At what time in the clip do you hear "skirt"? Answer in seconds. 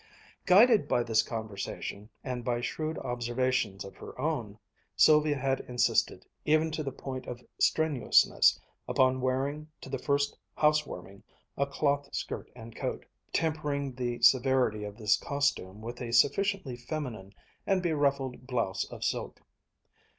12.15-12.49